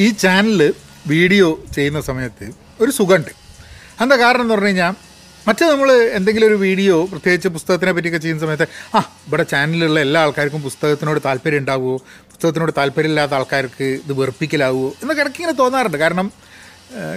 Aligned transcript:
ഈ 0.00 0.06
channel 0.10 0.60
video 1.12 1.46
ചെയ്യുന്ന 1.74 2.00
സമയത്ത് 2.00 2.46
ഒരു 2.82 2.90
സുഖമുണ്ട്. 2.90 3.32
എന്താ 4.02 4.16
കാരണം 4.16 4.44
എന്ന് 4.44 4.54
പറഞ്ഞു 4.54 4.70
കഴിഞ്ഞാൽ 4.70 4.92
മറ്റേ 5.46 5.64
നമ്മൾ 5.70 5.88
എന്തെങ്കിലും 6.18 6.46
ഒരു 6.46 6.54
വീഡിയോ 6.54 6.94
പ്രത്യേകിച്ച് 7.12 7.48
പുസ്തകത്തിനെ 7.56 7.92
പറ്റിയൊക്കെ 7.96 8.20
ചെയ്യുന്ന 8.24 8.42
സമയത്ത് 8.44 8.66
ആ 8.96 9.00
ഇവിടെ 9.26 9.44
ചാനലിലുള്ള 9.52 10.00
എല്ലാ 10.06 10.20
ആൾക്കാർക്കും 10.26 10.62
പുസ്തകത്തിനോട് 10.62 11.20
താല്പര്യം 11.26 11.60
ഉണ്ടാവുമോ 11.62 11.96
പുസ്തകത്തിനോട് 12.30 12.72
താല്പര്യമില്ലാത്ത 12.78 13.34
ആൾക്കാർക്ക് 13.38 13.88
ഇത് 14.04 14.12
വെറുപ്പിക്കലാവുമോ 14.20 14.88
എന്നൊക്കെ 15.02 15.22
ഇടയ്ക്ക് 15.24 15.40
ഇങ്ങനെ 15.42 15.56
തോന്നാറുണ്ട്. 15.62 15.98
കാരണം 16.04 16.28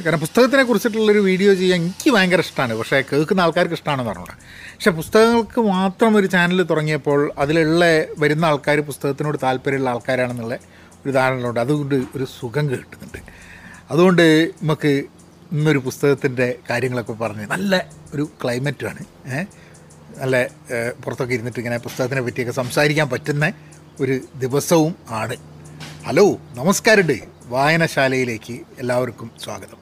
കാരണം 0.04 0.20
പുസ്തകത്തിനെ 0.26 0.64
കുറിച്ചിട്ടുള്ളൊരു 0.64 1.22
വീഡിയോ 1.30 1.54
ചെയ്യാൻ 1.62 1.82
എനിക്ക് 1.82 2.10
ഭയങ്കര 2.16 2.40
ഇഷ്ടമാണ് 2.40 2.74
പക്ഷേ 2.80 2.98
കേൾക്കുന്ന 3.10 3.42
ആൾക്കാർക്ക് 3.46 3.78
ഇഷ്ടമാണെന്ന് 3.80 4.12
പറഞ്ഞൂടാ 4.12 4.36
പക്ഷേ 4.76 4.92
പുസ്തകങ്ങൾക്ക് 5.00 5.62
മാത്രം 5.76 6.16
ഒരു 6.20 6.28
ചാനൽ 6.36 6.62
തുടങ്ങിയപ്പോൾ 6.72 7.32
അതിലുള്ള 7.44 7.84
വരുന്ന 8.24 8.46
ആൾക്കാർ 8.52 8.80
പുസ്തകത്തിനോട് 8.92 9.38
താല്പര്യമുള്ള 9.44 9.90
ആൾക്കാരാണെന്നുള്ള 9.96 10.58
ഒരു 11.06 11.12
ധാരണയുണ്ട്. 11.12 11.60
അതുകൊണ്ട് 11.60 11.96
ഒരു 12.16 12.28
സുഖം 12.40 12.70
കിട്ടുന്നുണ്ട്. 12.70 13.18
അതുകൊണ്ട് 13.92 14.48
നമുക്ക് 14.48 15.04
ഇന്നൊരു 15.52 15.78
പുസ്തകത്തിന്റെ 15.78 16.56
കാര്യങ്ങളൊക്കെ 16.70 17.14
പറഞ്ഞ് 17.14 17.48
നല്ല 17.48 17.86
ഒരു 18.14 18.30
ക്ലൈമറ്റാണ്. 18.44 19.06
നല്ല 20.18 20.48
പുറത്തൊക്കെ 21.06 21.34
ഇരുന്നിട്ട് 21.34 21.60
ഇങ്ങനെ 21.60 21.78
പുസ്തകത്തിനെ 21.78 22.22
പറ്റിയൊക്കെ 22.22 22.54
സംസാരിക്കാൻ 22.54 23.10
പറ്റുന്ന 23.10 23.54
ഒരു 24.00 24.20
ദിവസവും 24.36 24.96
ആണ്. 25.10 25.36
ഹലോ 26.06 26.38
നമസ്കാരമുണ്ട്. 26.54 27.20
വായനശാലയിലേക്ക് 27.46 28.54
എല്ലാവർക്കും 28.54 29.32
സ്വാഗതം. 29.44 29.78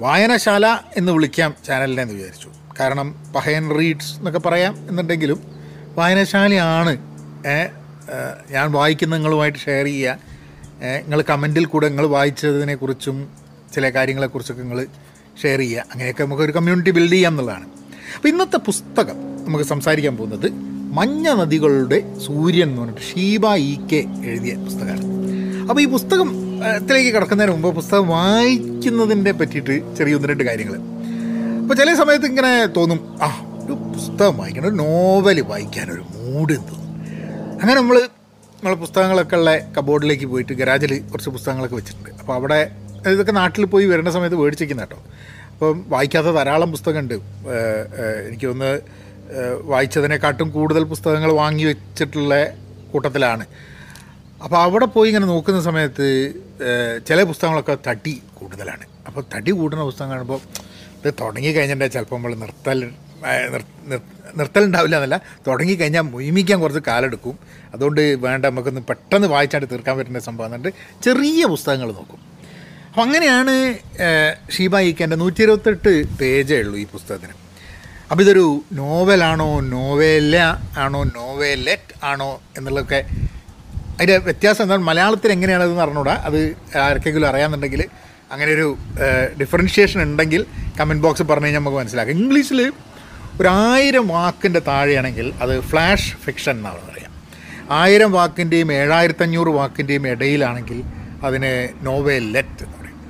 വായനശാല 0.00 0.66
എന്ന് 0.96 1.12
വിളിക്കാം 1.12 1.54
ചാനലിനെ 1.66 2.02
എന്ന് 2.02 2.14
വിചാരിച്ചു. 2.14 2.50
കാരണം 2.80 3.32
പഹയൻ 3.36 3.78
റീഡ്സ് 3.78 4.14
എന്നൊക്കെ 4.14 4.38
പറയാം 4.38 4.88
എന്നുണ്ടെങ്കിലും 4.88 5.40
വായനശാലയാണ് 5.94 6.98
ഞാൻ 8.50 8.72
വായിക്കുന്ന 8.72 9.16
നിങ്ങളുമായിട്ട് 9.16 9.58
ഷെയർ 9.58 9.84
ചെയ്യുക 9.84 10.18
നിങ്ങൾ 11.04 11.22
കമന്റിൽ 11.30 11.64
കൂടെ 11.64 11.88
നിങ്ങൾ 11.88 12.06
വായിച്ചതിനെക്കുറിച്ചും 12.06 13.28
ചില 13.74 13.90
കാര്യങ്ങളെക്കുറിച്ചൊക്കെ 13.90 14.62
നിങ്ങൾ 14.62 14.86
ഷെയർ 15.42 15.58
ചെയ്യുക. 15.58 15.84
അങ്ങനെയൊക്കെ 15.92 16.24
നമുക്ക് 16.24 16.42
ഒരു 16.42 16.52
കമ്മ്യൂണിറ്റി 16.52 16.90
ബിൽഡ് 16.90 17.12
ചെയ്യാം 17.12 17.32
എന്നുള്ളതാണ്. 17.32 17.66
അപ്പോൾ 18.16 18.28
ഇന്നത്തെ 18.28 18.56
പുസ്തകം 18.56 19.16
നമുക്ക് 19.46 19.64
സംസാരിക്കാൻ 19.64 20.16
പോകുന്നത് 20.16 20.52
മഞ്ഞ 20.98 21.28
നദികളുടെ 21.28 22.18
സൂര്യൻ 22.26 22.68
എന്ന് 22.68 22.80
പറഞ്ഞിട്ട് 22.80 23.02
ഷീബ 23.02 23.46
ഇ 23.46 23.74
കെ 23.92 24.00
എഴുതിയ 24.30 24.54
പുസ്തകമാണ്. 24.54 25.04
അപ്പോൾ 25.68 25.82
ഈ 25.82 25.84
പുസ്തകം 25.84 26.46
ത്തിലേക്ക് 26.86 27.14
കിടക്കുന്നതിന് 27.14 27.52
മുമ്പ് 27.52 27.74
പുസ്തകം 27.74 28.08
വായിക്കുന്നതിനെ 28.08 29.32
പറ്റിയിട്ട് 29.32 29.96
ചെറിയ 29.96 30.14
ഒന്ന് 30.14 30.28
രണ്ട് 30.28 30.44
കാര്യങ്ങൾ. 30.44 30.76
അപ്പോൾ 31.62 31.74
ചില 31.74 31.94
സമയത്ത് 31.94 32.26
ഇങ്ങനെ 32.26 32.66
തോന്നും 32.66 33.18
ആ 33.22 33.28
ഒരു 33.64 33.72
പുസ്തകം 33.72 34.38
വായിക്കണം 34.38 34.68
ഒരു 34.68 34.74
നോവൽ 34.74 35.40
വായിക്കാനൊരു 35.40 36.04
മൂഡ് 36.14 36.56
തോന്നും 36.56 36.85
അങ്ങനെ 37.60 37.74
നമ്മൾ 37.78 37.96
നമ്മളെ 38.56 38.76
പുസ്തകങ്ങളൊക്കെ 38.82 39.36
ഉള്ള 39.38 39.50
കബോർഡിലേക്ക് 39.76 40.26
പോയിട്ട് 40.32 40.54
ഗരാജിൽ 40.60 40.92
കുറച്ച് 41.10 41.30
പുസ്തകങ്ങളൊക്കെ 41.34 41.76
വെച്ചിട്ടുണ്ട്. 41.78 42.10
അപ്പോൾ 42.20 42.34
അവിടെ 42.38 42.58
ഇതൊക്കെ 43.12 43.34
നാട്ടിൽ 43.38 43.64
പോയി 43.74 43.86
വരുന്ന 43.92 44.10
സമയത്ത് 44.16 44.38
മേടിച്ചിരിക്കുന്ന 44.40 44.84
കേട്ടോ. 44.84 44.98
അപ്പം 45.52 45.78
വായിക്കാത്ത 45.92 46.30
ധാരാളം 46.38 46.70
പുസ്തകമുണ്ട്. 46.74 47.14
എനിക്ക് 48.26 48.46
ഒന്ന് 48.52 48.70
വായിച്ചതിനെക്കാട്ടും 49.72 50.48
കൂടുതൽ 50.56 50.82
പുസ്തകങ്ങൾ 50.92 51.30
വാങ്ങി 51.42 51.64
വെച്ചിട്ടുള്ള 51.70 52.34
കൂട്ടത്തിലാണ്. 52.92 53.46
അപ്പോൾ 54.44 54.58
അവിടെ 54.66 54.88
പോയി 54.96 55.10
ഇങ്ങനെ 55.12 55.28
നോക്കുന്ന 55.32 55.62
സമയത്ത് 55.68 56.08
ചില 57.08 57.18
പുസ്തകങ്ങളൊക്കെ 57.30 57.76
തടി 57.88 58.14
കൂടുതലാണ്. 58.38 58.84
അപ്പോൾ 59.08 59.24
തടി 59.34 59.54
കൂടുന്ന 59.60 59.84
പുസ്തകം 59.90 60.10
കാണുമ്പോൾ 60.14 60.40
ഇത് 61.00 61.10
തുടങ്ങി 61.22 61.50
കഴിഞ്ഞിട്ടുണ്ടെങ്കിൽ 61.56 61.98
ചിലപ്പോൾ 61.98 62.16
നമ്മൾ 62.18 62.34
നിർത്തൽ 62.44 62.80
നിർത്തലുണ്ടാവില്ല 64.38 64.96
എന്നല്ല. 64.96 65.16
തുടങ്ങിക്കഴിഞ്ഞാൽ 65.46 66.02
മുയിമിക്കാൻ 66.14 66.58
കുറച്ച് 66.60 66.82
കാലെടുക്കും. 66.86 67.38
അതുകൊണ്ട് 67.74 68.00
വേണ്ട 68.00 68.46
നമുക്കൊന്ന് 68.46 68.80
പെട്ടെന്ന് 68.88 69.28
വായിച്ചാണ്ട് 69.28 69.66
തീർക്കാൻ 69.72 69.94
പറ്റുന്ന 69.98 70.18
സംഭവം 70.18 70.46
എന്നുണ്ട് 70.46 70.68
ചെറിയ 71.04 71.44
പുസ്തകങ്ങൾ 71.46 71.88
നോക്കും. 71.92 72.20
അപ്പം 72.88 73.02
അങ്ങനെയാണ് 73.02 73.54
ഷീബ 74.56 74.78
ഈക്കന്റെ 74.78 75.16
നൂറ്റി 75.16 75.42
ഇരുപത്തെട്ട് 75.42 75.92
പേജേ 76.18 76.58
ഉള്ളൂ 76.58 76.76
ഈ 76.78 76.86
പുസ്തകത്തിന്. 76.86 77.34
അപ്പോൾ 78.10 78.22
ഇതൊരു 78.22 78.46
നോവലാണോ 78.72 79.60
നോവേല 79.60 80.36
ആണോ 80.78 81.04
നോവേലെറ്റ് 81.04 82.04
ആണോ 82.04 82.42
എന്നുള്ളതൊക്കെ 82.56 83.00
അതിന്റെ 83.94 84.16
വ്യത്യാസം 84.16 84.62
എന്താണ്? 84.64 84.82
മലയാളത്തിൽ 84.82 85.30
എങ്ങനെയാണതെന്ന് 85.32 85.82
അറിഞ്ഞൂടാ. 85.82 86.14
അത് 86.28 86.38
ആർക്കെങ്കിലും 86.78 87.28
അറിയാമെന്നുണ്ടെങ്കിൽ 87.28 87.82
അങ്ങനെ 88.32 88.50
ഒരു 88.52 88.66
ഡിഫറൻഷിയേഷൻ 89.40 90.02
ഉണ്ടെങ്കിൽ 90.02 90.42
കമന്റ് 90.80 91.02
ബോക്സ് 91.02 91.22
പറഞ്ഞു 91.22 91.44
കഴിഞ്ഞാൽ 91.44 91.60
നമുക്ക് 91.60 91.78
മനസ്സിലാക്കാം. 91.78 92.16
ഇംഗ്ലീഷിൽ 92.22 92.60
ഒരു 93.40 93.48
ആയിരം 93.48 94.08
വാക്കിന്റെ 94.08 94.60
താഴെയാണെങ്കിൽ 94.60 95.34
അത് 95.42 95.60
ഫ്ലാഷ് 95.60 96.16
ഫിക്ഷൻ 96.16 96.56
എന്നാണ് 96.56 96.90
പറയാം 96.90 97.12
ആയിരം 97.70 98.12
വാക്കിന്റെയും 98.12 98.72
ഏഴായിരത്തഞ്ഞൂറ് 98.72 99.48
വാക്കിന്റെയും 99.48 100.08
ഇടയിലാണെങ്കിൽ 100.08 100.82
അതിന് 101.24 101.68
നോവേലെറ്റ് 101.80 102.64
എന്ന് 102.64 102.76
പറയും. 102.78 103.00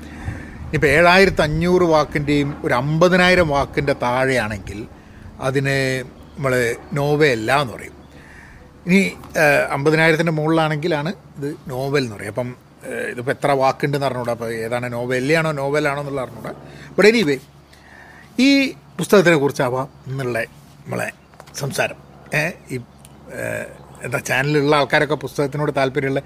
ഇപ്പോൾ 0.75 0.87
ഏഴായിരത്തഞ്ഞൂറ് 0.87 1.83
വാക്കിന്റെയും 1.83 2.55
ഒരു 2.65 2.75
അമ്പതിനായിരം 2.75 3.49
വാക്കിന്റെ 3.49 3.93
താഴെയാണെങ്കിൽ 4.03 4.87
അതിനെ 5.41 6.05
നമ്മൾ 6.37 6.77
നോവയല്ല 6.93 7.61
എന്ന് 7.61 7.75
പറയും. 7.75 7.93
ഇനി 8.87 9.13
അമ്പതിനായിരത്തിന്റെ 9.71 10.33
മുകളിലാണെങ്കിലാണ് 10.33 11.13
ഇത് 11.39 11.57
നോവൽ 11.69 12.03
എന്ന് 12.03 12.17
പറയും. 12.17 12.29
അപ്പം 12.29 12.57
ഇതിപ്പോൾ 13.11 13.31
എത്ര 13.31 13.51
വാക്കുണ്ടെന്ന് 13.51 14.07
അറിഞ്ഞൂടാ. 14.07 14.33
അപ്പോൾ 14.33 14.53
ഏതാണ് 14.53 14.93
നോവല്ലാണോ 14.93 15.53
നോവലാണോ 15.53 16.01
എന്നുള്ള 16.01 16.21
അറിഞ്ഞൂടാ. 16.21 16.53
ബട്ട് 16.97 17.09
എനിവേ 17.09 17.39
ഈ 18.39 18.51
പുസ്തകത്തിനെ 18.99 19.37
കുറിച്ചാവാം 19.37 19.89
എന്നുള്ള 20.07 20.43
നമ്മളെ 20.85 21.09
സംസാരം. 21.57 21.99
ഈ 22.71 22.77
എന്താ 24.03 24.19
ചാനലിലുള്ള 24.19 24.77
ആൾക്കാരൊക്കെ 24.77 25.15
പുസ്തകത്തിനോട് 25.15 25.73
താല്പര്യമുള്ള 25.77 26.23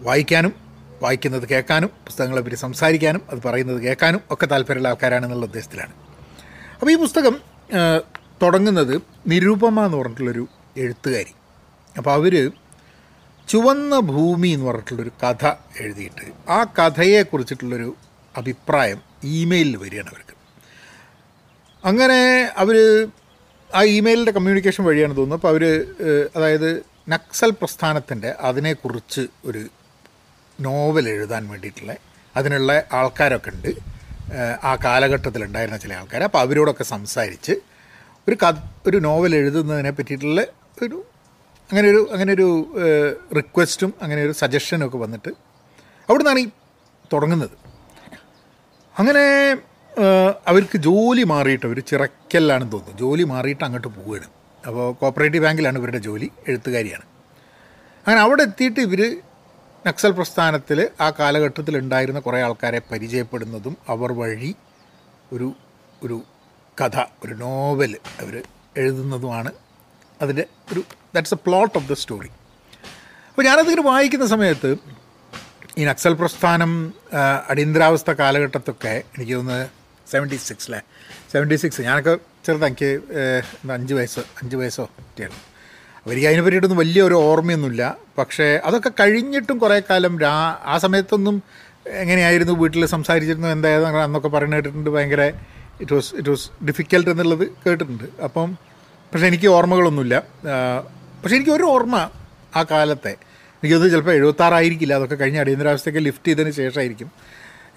വായിക്കാനും 0.00 0.52
വായിക്കുന്നത് 1.02 1.46
കേൾക്കാനും 1.48 1.90
പുസ്തകങ്ങളെ 2.06 2.40
പറ്റി 2.40 2.54
സംസാരിക്കാനും 2.54 3.22
അത് 3.30 3.38
പറയുന്നത് 3.44 3.80
കേൾക്കാനും 3.82 4.20
ഒക്കെ 4.30 4.46
താല്പര്യമുള്ള 4.46 4.88
ആൾക്കാരാണെന്നുള്ള 4.88 5.46
ഉദ്ദേശത്തിലാണ്. 5.46 5.94
അപ്പോൾ 6.80 6.92
ഈ 6.92 6.96
പുസ്തകം 6.96 7.36
തുടങ്ങുന്നത് 8.42 9.02
നിരൂപമ 9.26 9.84
എന്ന് 9.84 9.98
പറഞ്ഞിട്ടുള്ളൊരു 9.98 10.48
എഴുത്തുകാരി. 10.76 11.32
അപ്പോൾ 11.96 12.12
അവർ 12.12 12.34
ചുവന്ന 13.48 13.94
ഭൂമി 14.00 14.48
എന്ന് 14.48 14.66
പറഞ്ഞിട്ടുള്ളൊരു 14.66 15.12
കഥ 15.22 15.46
എഴുതിയിട്ട് 15.80 16.50
ആ 16.50 16.60
കഥയെക്കുറിച്ചിട്ടുള്ളൊരു 16.78 17.90
അഭിപ്രായം 18.36 19.00
ഇമെയിലിൽ 19.24 19.76
വരികയാണ് 19.76 20.08
അവർക്ക്. 20.08 20.33
അങ്ങനെ 21.84 22.20
അവർ 22.56 22.76
ആ 23.74 23.80
ഇമെയിലിന്റെ 23.82 24.32
കമ്മ്യൂണിക്കേഷൻ 24.32 24.82
വഴിയാണ് 24.84 25.14
തോന്നുന്നത് 25.16 25.38
അപ്പോൾ 25.38 25.48
അവർ 25.48 25.64
അതായത് 26.36 26.82
നക്സൽ 27.08 27.50
പ്രസ്ഥാനത്തിന്റെ 27.50 28.30
അതിനെക്കുറിച്ച് 28.40 29.22
ഒരു 29.44 29.62
നോവൽ 30.60 31.08
എഴുതാൻ 31.08 31.42
വേണ്ടിയിട്ടുള്ള 31.48 31.94
അതിനുള്ള 32.36 32.84
ആൾക്കാരൊക്കെ 32.92 33.50
ഉണ്ട്. 33.50 33.70
ആ 34.64 34.76
കാലഘട്ടത്തിലുണ്ടായിരുന്ന 34.84 35.78
ചില 35.78 35.92
ആൾക്കാർ. 35.94 36.22
അപ്പോൾ 36.22 36.38
അവരോടൊക്കെ 36.38 36.84
സംസാരിച്ച് 36.84 37.54
ഒരു 38.28 38.36
കഥ 38.42 38.56
ഒരു 38.86 38.96
നോവൽ 38.96 39.34
എഴുതുന്നതിനെ 39.34 39.90
പറ്റിയിട്ടുള്ള 39.90 40.40
ഒരു 40.82 40.98
അങ്ങനെ 41.70 41.86
ഒരു 41.88 42.00
അങ്ങനെ 42.12 42.32
ഒരു 42.32 42.48
റിക്വസ്റ്റും 43.36 43.94
അങ്ങനെ 44.02 44.20
ഒരു 44.22 44.32
സജഷനും 44.32 44.86
ഒക്കെ 44.86 44.98
വന്നിട്ട് 44.98 45.30
അവിടെ 46.08 46.22
നിന്നാണ് 46.22 46.38
ഈ 46.38 46.48
തുടങ്ങുന്നത്. 47.12 47.56
അങ്ങനെ 48.94 49.24
അവർക്ക് 50.48 50.76
ജോലി 50.78 51.22
മാറിയിട്ട് 51.22 51.66
അവർ 51.66 51.78
ചിറക്കല്ലാണെന്ന് 51.90 52.72
തോന്നുന്നു. 52.72 52.98
ജോലി 52.98 53.24
മാറിയിട്ട് 53.32 53.64
അങ്ങോട്ട് 53.64 53.88
പോവുകയാണ് 53.88 54.28
അപ്പോൾ 54.64 54.86
കോപ്പറേറ്റീവ് 55.00 55.44
ബാങ്കിലാണ് 55.44 55.78
ഇവരുടെ 55.78 55.98
ജോലി 55.98 56.28
എഴുത്തുകാരിയാണ്. 56.48 57.04
അങ്ങനെ 58.06 58.20
അവിടെ 58.20 58.42
എത്തിയിട്ട് 58.42 58.80
ഇവർ 58.80 59.00
നക്സൽ 59.86 60.10
പ്രസ്ഥാനത്തിൽ 60.10 60.78
ആ 61.00 61.10
കാലഘട്ടത്തിൽ 61.18 61.78
ഉണ്ടായിരുന്ന 61.78 62.20
കുറേ 62.20 62.38
ആൾക്കാരെ 62.42 62.80
പരിചയപ്പെടുന്നതും 62.90 63.76
അവർ 63.88 64.12
വഴി 64.12 64.54
ഒരു 65.32 65.48
ഒരു 66.02 66.16
കഥ 66.80 66.98
ഒരു 67.24 67.34
നോവൽ 67.34 67.92
അവർ 68.22 68.42
എഴുതുന്നതുമാണ്. 68.76 69.50
അതിന്റെ 70.22 70.44
ഒരു 70.72 70.82
that's 71.14 71.34
a 71.34 71.40
plot 71.46 71.78
of 71.78 71.88
the 71.88 71.92
story 71.92 72.30
അപ്പോൾ 73.28 73.42
ഞാനതിങ്ങനെ 73.42 73.82
വായിക്കുന്ന 73.82 74.26
സമയത്ത് 74.26 74.70
ഈ 75.78 75.84
നക്സൽ 75.84 76.14
പ്രസ്ഥാനം 76.14 76.72
അടിയന്തരാവസ്ഥ 77.50 78.10
കാലഘട്ടത്തൊക്കെ 78.10 78.92
എനിക്ക് 79.14 79.34
തോന്നുന്നത് 79.34 79.83
സെവന്റി 80.12 80.38
സിക്സിലെ 80.48 80.80
സെവന്റി 81.32 81.56
സിക്സ് 81.62 81.82
ഞാനൊക്കെ 81.88 82.14
ചെറുതാണ് 82.46 82.70
എനിക്ക് 82.70 82.90
അഞ്ച് 83.76 83.94
വയസ്സ് 83.98 84.22
അഞ്ച് 84.42 84.56
വയസ്സോ 84.60 84.84
കുട്ടിയാണ് 84.84 85.36
എനിക്ക് 86.12 86.28
അതിനെ 86.28 86.42
പറ്റിയിട്ടൊന്നും 86.42 86.80
വലിയ 86.82 87.02
ഒരു 87.02 87.16
ഓർമ്മയൊന്നുമില്ല. 87.28 87.84
പക്ഷേ 88.18 88.46
അതൊക്കെ 88.64 88.90
കഴിഞ്ഞിട്ടും 89.00 89.56
കുറേ 89.58 89.76
കാലം 89.90 90.14
രാ 90.24 90.32
ആ 90.72 90.74
സമയത്തൊന്നും 90.78 91.36
എങ്ങനെയായിരുന്നു? 92.02 92.52
വീട്ടിൽ 92.62 92.86
സംസാരിച്ചിരുന്നു 92.86 93.48
എന്തായിരുന്നു? 93.48 93.98
അന്നൊക്കെ 93.98 94.28
പറയുന്നത് 94.28 94.58
കേട്ടിട്ടുണ്ട് 94.58 94.90
ഭയങ്കര 94.90 95.22
it 95.82 95.94
was 95.94 96.10
it 96.14 96.28
was 96.28 96.46
difficult 96.68 97.10
എന്നുള്ളത് 97.10 97.44
കേട്ടിട്ടുണ്ട്. 97.64 98.04
അപ്പം 98.26 98.50
പക്ഷേ 99.12 99.26
എനിക്ക് 99.26 99.48
ഓർമ്മകളൊന്നുമില്ല. 99.56 100.16
പക്ഷേ 101.22 101.34
എനിക്ക് 101.36 101.54
ഒരു 101.58 101.64
ഓർമ്മ 101.74 101.96
ആ 102.56 102.62
കാലത്തെ. 102.70 103.14
എനിക്കത് 103.60 103.86
ചിലപ്പോൾ 103.92 104.14
എഴുപത്താറായിരിക്കില്ല 104.18 104.94
അതൊക്കെ 104.94 105.14
കഴിഞ്ഞ 105.14 105.38
അടിയന്തരാവസ്ഥയ്ക്ക് 105.38 106.00
ലിഫ്റ്റ് 106.06 106.26
ചെയ്തതിന് 106.26 106.52
ശേഷമായിരിക്കും. 106.60 107.10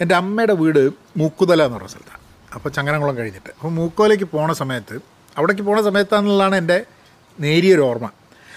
എന്റെ 0.01 0.15
അമ്മയുടെ 0.15 0.55
വീട് 0.61 0.81
മൂക്കുതല 1.19 1.63
എന്ന് 1.67 1.77
പറഞ്ഞ 1.77 1.91
സ്ഥലത്താണ്. 1.93 2.21
അപ്പോൾ 2.55 2.69
ചങ്ങനകുളം 2.75 3.15
കഴിഞ്ഞിട്ട്. 3.17 3.51
അപ്പോൾ 3.57 3.71
മൂക്കോലേക്ക് 3.79 4.27
പോണ 4.35 4.51
സമയത്ത് 4.61 4.95
അവിടേക്ക് 5.37 5.63
പോണ 5.69 5.79
സമയത്താണെന്നുള്ളതാണ് 5.87 6.55
എന്റെ 6.61 6.77
നേരിയൊരു 7.45 7.83
ഓർമ്മ. 7.89 8.07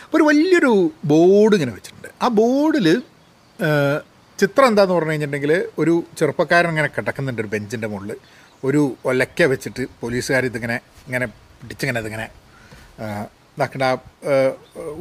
അപ്പോൾ 0.05 0.17
ഒരു 0.19 0.25
വലിയൊരു 0.29 0.73
ബോർഡ് 1.13 1.55
ഇങ്ങനെ 1.57 1.73
വെച്ചിട്ടുണ്ട്. 1.77 2.09
ആ 2.23 2.29
ബോർഡിൽ 2.41 2.87
ചിത്രം 4.39 4.67
എന്താന്ന് 4.71 4.95
പറഞ്ഞു 4.95 5.13
കഴിഞ്ഞിട്ടുണ്ടെങ്കിൽ 5.13 5.53
ഒരു 5.81 5.95
ചെറുപ്പക്കാരൻ 6.19 6.71
ഇങ്ങനെ 6.75 6.89
കിടക്കുന്നുണ്ട് 6.97 7.41
ഒരു 7.43 7.51
ബെഞ്ചിന്റെ 7.55 7.89
മുകളിൽ. 7.93 8.17
ഒരു 8.69 8.81
ഒലക്ക 9.11 9.43
വെച്ചിട്ട് 9.53 9.83
പോലീസുകാർ 10.01 10.45
ഇതിങ്ങനെ 10.51 10.77
ഇങ്ങനെ 11.07 11.27
പിടിച്ചിങ്ങനെ 11.61 12.01
ഇതിങ്ങനെ 12.05 12.27
ഇതാക്കേണ്ട 13.57 13.87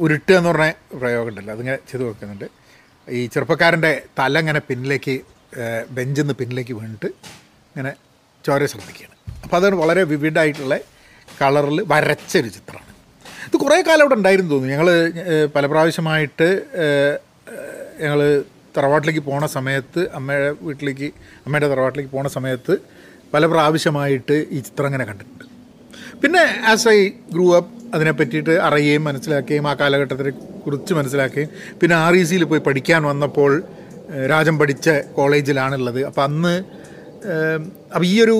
ഉരുട്ടുക 0.04 0.34
എന്ന് 0.38 0.50
പറഞ്ഞ 0.50 0.96
പ്രയോഗം 1.00 1.28
ഉണ്ടല്ലോ. 1.30 1.52
അതിങ്ങനെ 1.56 1.78
ചെയ്ത് 1.90 2.04
വെക്കുന്നുണ്ട്. 2.08 2.46
ഈ 3.08 3.20
ചെറുപ്പക്കാരന്റെ 3.34 3.92
തല 4.18 4.40
ഇങ്ങനെ 4.44 4.60
പിന്നിലേക്ക് 4.68 5.14
ബെഞ്ചിൽ 5.96 6.22
നിന്ന് 6.22 6.34
പിന്നിലേക്ക് 6.40 6.74
വീണിട്ട് 6.78 7.08
ഇങ്ങനെ 7.70 7.92
ചോര 8.44 8.66
ശ്രദ്ധിക്കുകയാണ്. 8.72 9.16
അപ്പോൾ 9.44 9.56
അതാണ് 9.60 9.76
വളരെ 9.82 10.02
വിവിഡായിട്ടുള്ള 10.12 10.76
കളറിൽ 11.40 11.78
വരച്ചൊരു 11.92 12.48
ചിത്രമാണ്. 12.56 12.88
ഇത് 13.48 13.56
കുറേ 13.64 13.76
കാലം 13.88 14.02
അവിടെ 14.04 14.16
ഉണ്ടായിരുന്നു 14.18 14.50
തോന്നുന്നു. 14.52 14.74
ഞങ്ങൾ 14.74 14.88
പല 15.54 15.64
പ്രാവശ്യമായിട്ട് 15.72 16.48
ഞങ്ങൾ 18.02 18.20
തറവാട്ടിലേക്ക് 18.76 19.22
പോണ 19.28 19.44
സമയത്ത് 19.56 20.00
അമ്മയുടെ 20.18 20.50
വീട്ടിലേക്ക് 20.66 21.08
അമ്മയുടെ 21.46 21.68
തറവാട്ടിലേക്ക് 21.72 22.12
പോണ 22.16 22.26
സമയത്ത് 22.36 22.74
പല 23.34 23.46
പ്രാവശ്യമായിട്ട് 23.52 24.36
ഈ 24.56 24.60
ചിത്രം 24.66 24.86
ഇങ്ങനെ 24.90 25.04
കണ്ടിട്ടുണ്ട്. 25.08 25.44
പിന്നെ 26.22 26.44
ആസ് 26.70 26.88
ഐ 26.88 27.00
ഗ്രൂ 27.34 27.44
അപ്പ് 27.58 27.74
അതിനെ 27.96 28.12
പറ്റിയിട്ട് 28.18 28.54
അറിയുകയും 28.66 29.04
മനസ്സിലാക്കുകയും 29.08 29.66
ആ 29.70 29.72
കാലഘട്ടത്തെ 29.80 30.32
കുറിച്ച് 30.64 30.92
മനസ്സിലാക്കുകയും 30.98 31.50
പിന്നെ 31.80 31.94
ആർ 32.04 32.14
ഇ 32.20 32.22
സിയിൽ 32.30 32.44
പോയി 32.50 32.62
പഠിക്കാൻ 32.68 33.02
വന്നപ്പോൾ 33.10 33.52
രാജൻ 34.30 34.58
പഠിച്ച 34.58 34.88
കോളേജിലാണുള്ളത്. 35.16 36.00
അപ്പം 36.04 36.22
അന്ന് 36.22 36.54
അപ്പം 37.94 38.04
ഈ 38.04 38.22
ഒരു 38.24 38.36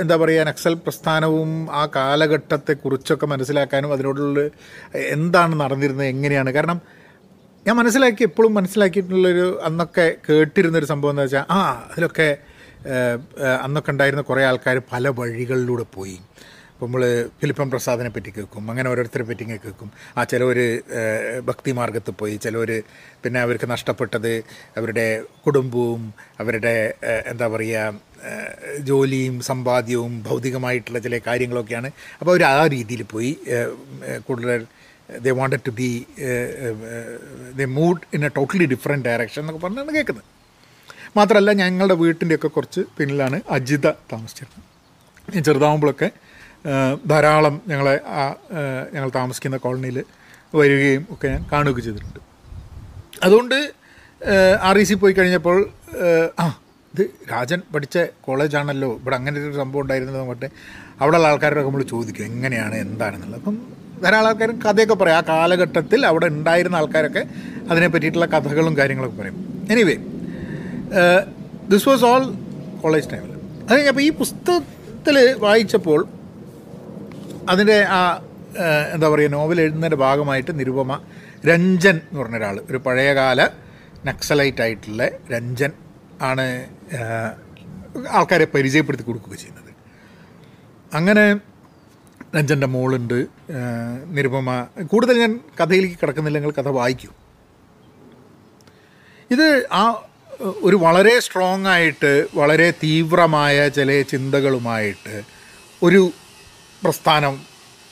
എന്താ 0.00 0.16
പറയുക 0.16 0.42
നക്സൽ 0.42 0.74
പ്രസ്ഥാനവും 0.74 1.50
ആ 1.70 1.82
കാലഘട്ടത്തെക്കുറിച്ചൊക്കെ 1.96 3.26
മനസ്സിലാക്കാനും 3.26 3.92
അതിനോടുള്ള 3.92 4.40
എന്താണ് 4.94 5.60
നടന്നിരുന്നത് 5.60 6.06
എങ്ങനെയാണ്? 6.06 6.50
കാരണം 6.50 6.80
ഞാൻ 7.66 7.76
മനസ്സിലാക്കി 7.76 8.22
എപ്പോഴും 8.22 8.54
മനസ്സിലാക്കിയിട്ടുള്ളൊരു 8.54 9.60
അന്നൊക്കെ 9.62 10.06
കേട്ടിരുന്നൊരു 10.28 10.84
സംഭവം 10.84 11.12
എന്താ 11.12 11.22
വെച്ചാൽ 11.22 11.44
ആ 11.50 11.58
അതിലൊക്കെ 11.90 12.28
അന്നൊക്കെ 13.62 13.90
ഉണ്ടായിരുന്ന 13.90 14.22
കുറേ 14.22 14.44
ആൾക്കാർ 14.44 14.82
പല 14.92 15.08
വഴികളിലൂടെ 15.08 15.84
പോയി. 15.94 16.18
നമ്മൾ 16.82 17.02
ഫിലിപ്പം 17.40 17.68
പ്രസാദിനെ 17.72 18.10
പറ്റി 18.14 18.30
കേൾക്കും 18.36 18.70
അങ്ങനെ 18.70 18.88
ഓരോരുത്തരെ 18.90 19.24
പറ്റി 19.28 19.44
കേൾക്കും. 19.50 19.88
ആ 20.18 20.20
ചിലവർ 20.30 20.58
ഭക്തി 21.48 21.72
മാർഗത്തിൽ 21.78 22.14
പോയി 22.20 22.34
ചിലവർ 22.44 22.70
പിന്നെ 23.24 23.38
അവർക്ക് 23.46 23.66
നഷ്ടപ്പെട്ടത് 23.72 24.32
അവരുടെ 24.78 25.06
കുടുംബവും 25.44 26.02
അവരുടെ 26.44 26.74
എന്താ 27.32 27.48
പറയുക 27.54 28.80
ജോലിയും 28.88 29.36
സമ്പാദ്യവും 29.48 30.12
ഭൗതികമായിട്ടുള്ള 30.28 30.98
ചില 31.06 31.18
കാര്യങ്ങളൊക്കെയാണ്. 31.28 31.88
അപ്പോൾ 32.20 32.32
അവർ 32.34 32.44
ആ 32.50 32.66
രീതിയിൽ 32.74 33.02
പോയി 33.14 33.32
കൂടുതൽ 34.28 34.60
they 35.24 35.30
wanted 35.38 35.64
to 35.68 35.72
be 35.80 35.90
they 37.60 37.64
moved 37.78 38.02
in 38.16 38.24
a 38.28 38.32
totally 38.38 38.68
different 38.74 39.06
direction 39.08 39.40
എന്നൊക്കെ 39.42 39.62
പറഞ്ഞാണ് 39.64 39.94
കേൾക്കുന്നത്. 39.98 40.28
മാത്രമല്ല 41.18 41.50
ഞങ്ങളുടെ 41.62 41.96
വീട്ടിന്റെയൊക്കെ 42.02 42.50
കുറച്ച് 42.56 42.84
പിന്നിലാണ് 42.98 43.38
അജിത 43.56 43.86
താമസിച്ചിരുന്നത്. 44.12 44.68
ചെറുതാവുമ്പോഴൊക്കെ 45.46 46.10
ധാരാളം 47.10 47.54
ഞങ്ങളെ 47.68 48.00
ആ 48.20 48.24
ഞങ്ങൾ 48.94 49.10
താമസിക്കുന്ന 49.18 49.56
കോളനിയിൽ 49.56 49.98
വരികയും 50.60 51.06
ഒക്കെ 51.10 51.28
ഞാൻ 51.28 51.44
കാണുകയൊക്കെ 51.52 51.82
ചെയ്തിട്ടുണ്ട്. 51.86 52.20
അതുകൊണ്ട് 53.26 53.58
ആർ 54.68 54.78
ഇ 54.78 54.84
സി 54.88 54.94
പോയി 54.94 55.12
കഴിഞ്ഞപ്പോൾ 55.12 55.58
ആ 56.40 56.46
ഇത് 56.94 57.02
രാജൻ 57.32 57.60
പഠിച്ച 57.74 57.98
കോളേജാണല്ലോ 58.26 58.90
ഇവിടെ 59.00 59.16
അങ്ങനെ 59.16 59.36
ഒരു 59.40 59.56
സംഭവം 59.56 59.82
ഉണ്ടായിരുന്നത് 59.82 60.18
നോക്കട്ടെ 60.20 60.48
അവിടെയുള്ള 61.00 61.28
ആൾക്കാരോടൊക്കെ 61.28 61.70
നമ്മൾ 61.70 61.84
ചോദിക്കും 61.92 62.24
എങ്ങനെയാണ് 62.24 62.74
എന്താണെന്നുള്ളത്. 62.74 63.40
അപ്പം 63.40 63.56
ധാരാളം 64.02 64.28
ആൾക്കാരും 64.28 64.56
കഥയൊക്കെ 64.64 64.94
പറയും. 64.94 65.16
ആ 65.16 65.20
കാലഘട്ടത്തിൽ 65.28 66.00
അവിടെ 66.06 66.26
ഉണ്ടായിരുന്ന 66.26 66.76
ആൾക്കാരൊക്കെ 66.76 67.22
അതിനെ 67.70 67.88
പറ്റിയിട്ടുള്ള 67.88 68.26
കഥകളും 68.26 68.76
കാര്യങ്ങളൊക്കെ 68.76 69.18
പറയും. 69.22 69.38
Anyway 69.70 69.96
this 71.72 71.88
was 71.88 72.04
all 72.04 72.24
college 72.82 73.08
ടൈമിൽ 73.12 73.32
അത് 73.68 73.74
കഴിഞ്ഞപ്പോൾ 73.76 74.00
ഈ 74.00 74.10
പുസ്തകത്തിൽ 74.22 75.18
വായിച്ചപ്പോൾ 75.38 76.21
അതിന്റെ 77.50 77.82
ആ 77.82 78.24
എന്താ 78.94 79.08
പറയുക 79.08 79.30
നോവൽ 79.30 79.60
എഴുതുന്നതിന്റെ 79.60 79.96
ഭാഗമായിട്ട് 79.96 80.60
നിരുപമ 80.60 81.02
രഞ്ജൻ 81.46 81.96
എന്ന് 81.96 82.20
പറഞ്ഞ 82.20 82.36
ഒരാൾ 82.36 82.60
ഒരു 82.70 82.76
പഴയകാല 82.76 83.48
നക്സലൈറ്റ് 84.06 84.62
ആയിട്ടുള്ള 84.62 85.10
രഞ്ജൻ 85.30 85.72
ആണ് 86.22 86.46
ആൾക്കാരെ 88.10 88.44
പരിചയപ്പെടുത്തി 88.44 89.04
കൊടുക്കുക 89.04 89.34
ചെയ്യുന്നത്. 89.34 89.72
അങ്ങനെ 90.94 91.24
രഞ്ജന്റെ 92.36 92.66
മോളുണ്ട് 92.66 93.26
നിരുപമ. 94.04 94.66
കൂടുതൽ 94.82 95.18
ഞാൻ 95.18 95.40
കഥയിലേക്ക് 95.60 95.96
കിടക്കുന്നില്ല 96.02 96.38
നിങ്ങൾ 96.38 96.54
കഥ 96.58 96.68
വായിക്കൂ. 96.68 97.08
ഇത് 99.30 99.66
ആ 99.72 100.02
ഒരു 100.42 100.76
വളരെ 100.76 101.20
സ്ട്രോങ് 101.20 101.66
ആയിട്ട് 101.66 102.26
വളരെ 102.34 102.70
തീവ്രമായ 102.70 103.68
ചില 103.68 104.02
ചിന്തകളുമായിട്ട് 104.02 105.22
ഒരു 105.82 106.12
പ്രസ്ഥാനം 106.84 107.34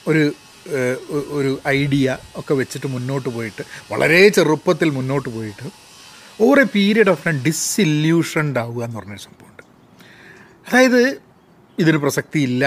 ഒരു 0.08 0.22
ഒരു 1.38 1.60
ഐഡിയ 1.66 2.19
ഒക്കെ 2.37 2.54
വെച്ചിട്ട് 2.54 2.87
മുന്നോട്ട് 2.87 3.28
പോയിട്ട് 3.28 3.62
വളരെ 3.90 4.28
ചെറുപ്പത്തിൽ 4.28 4.90
മുന്നോട്ട് 4.90 5.28
പോയിട്ട് 5.28 5.66
over 6.44 6.60
a 6.60 6.66
period 6.75 7.10
of 7.10 7.22
time 7.26 7.38
disillusioned 7.44 8.58
ആവുക 8.58 8.82
എന്ന് 8.84 8.98
പറഞ്ഞൊരു 8.98 9.20
സംഭവമുണ്ട്. 9.20 9.62
അതായത് 10.69 11.02
ഇതിന് 11.78 11.98
പ്രസക്തിയില്ല 11.98 12.64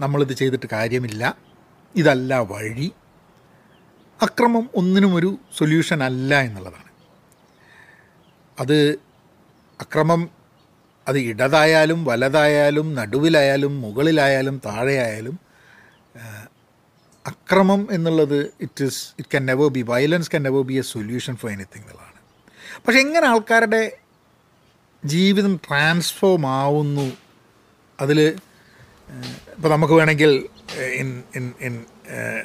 നമ്മളിത് 0.00 0.32
ചെയ്തിട്ട് 0.32 0.66
കാര്യമില്ല 0.66 1.36
ഇതല്ല 1.96 2.38
വഴി 2.52 2.92
അക്രമം 4.20 4.70
ഒന്നിനും 4.74 5.14
ഒരു 5.14 5.38
സൊല്യൂഷൻ 5.58 6.02
അല്ല 6.02 6.40
എന്നുള്ളതാണ്. 6.40 6.90
അത് 8.60 8.78
അക്രമം 9.80 10.22
അത് 11.08 11.18
ഇടതായാലും 11.18 12.04
വലതായാലും 12.04 12.94
നടുവിലായാലും 12.94 13.80
മുകളിലായാലും 13.80 14.60
താഴെയായാലും 14.66 15.36
അക്രമം 17.26 17.88
എന്നുള്ളത് 17.90 18.38
it 18.60 18.84
is 18.84 19.14
it 19.18 19.28
can 19.30 19.46
never 19.46 19.68
be 19.68 19.82
violence 19.82 20.30
can 20.30 20.42
never 20.42 20.62
be 20.62 20.74
a 20.74 20.80
solution 20.80 21.36
for 21.36 21.50
anything 21.50 21.84
എന്നുള്ളതാണ്. 21.84 22.18
പക്ഷെ 22.86 23.00
എങ്ങനെ 23.00 23.26
ആൾക്കാരുടെ 23.26 23.96
ജീവിതം 25.04 25.60
ട്രാൻസ്ഫോം 25.68 26.46
ആവുന്നു? 26.46 27.12
അതിൽ 28.00 28.20
ഇപ്പോൾ 29.56 29.68
നമുക്ക് 29.68 29.94
വേണമെങ്കിൽ 29.94 30.48
ഇൻ 30.78 31.22
ഇൻ 31.36 31.52
ഇൻ 31.60 31.84